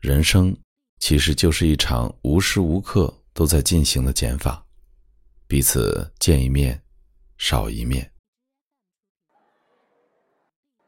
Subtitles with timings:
[0.00, 0.56] 人生
[1.00, 4.64] 其实就是一场无时无刻都在进行的减法，
[5.48, 6.80] 彼此见一面，
[7.36, 8.08] 少一面。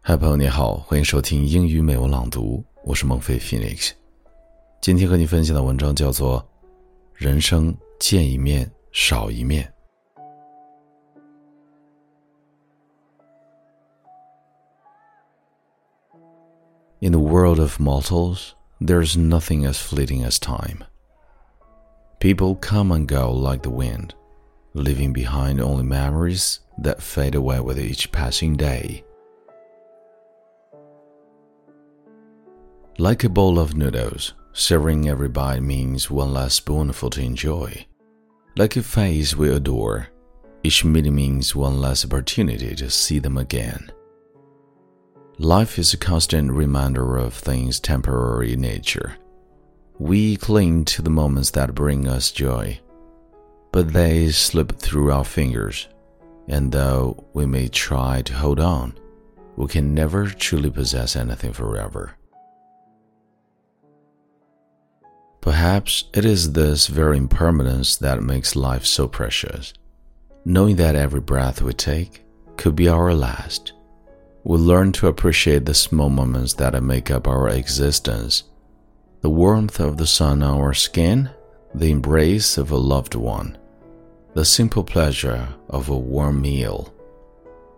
[0.00, 3.90] 嗨，朋友你好，欢迎收听英语美文朗读，我是孟非 Phoenix。
[4.80, 6.40] 今天和你分享的文章叫做
[7.12, 9.64] 《人生见一面少一面》。
[17.00, 18.50] In the world of mortals,
[18.86, 20.84] there's nothing as fleeting as time.
[22.20, 24.14] People come and go like the wind,
[24.74, 29.04] leaving behind only memories that fade away with each passing day.
[32.98, 37.86] Like a bowl of noodles, serving every bite means one last spoonful to enjoy.
[38.56, 40.08] Like a face we adore,
[40.62, 43.90] each meeting means one less opportunity to see them again.
[45.38, 49.16] Life is a constant reminder of things temporary in nature.
[49.98, 52.80] We cling to the moments that bring us joy,
[53.72, 55.88] but they slip through our fingers,
[56.48, 58.92] and though we may try to hold on,
[59.56, 62.14] we can never truly possess anything forever.
[65.40, 69.72] Perhaps it is this very impermanence that makes life so precious,
[70.44, 72.22] knowing that every breath we take
[72.58, 73.72] could be our last
[74.44, 78.44] we learn to appreciate the small moments that make up our existence
[79.20, 81.30] the warmth of the sun on our skin,
[81.76, 83.56] the embrace of a loved one,
[84.34, 86.92] the simple pleasure of a warm meal.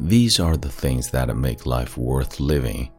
[0.00, 2.90] These are the things that make life worth living.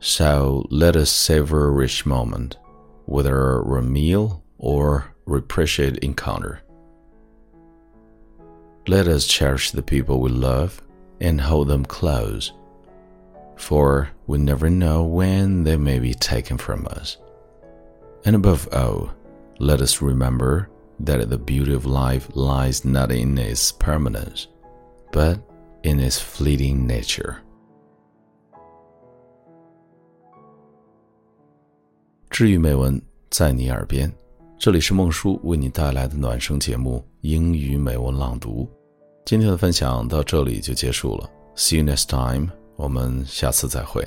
[0.00, 2.56] So let us savor each moment,
[3.04, 6.62] whether a meal or appreciate encounter.
[8.88, 10.82] Let us cherish the people we love
[11.19, 12.51] and hold them close,
[13.55, 17.17] for we never know when they may be taken from us.
[18.25, 19.09] And above all,
[19.59, 20.69] let us remember
[20.99, 24.47] that the beauty of life lies not in its permanence,
[25.11, 25.39] but
[25.83, 27.37] in its fleeting nature.
[32.29, 32.99] 治愈美文
[33.29, 34.11] 在你耳边，
[34.57, 38.63] 这里是孟叔为你带来的暖声节目《英语美文朗读》。
[39.26, 41.28] 今天的分享到这里就结束了。
[41.56, 44.06] See you next time，我们下次再会。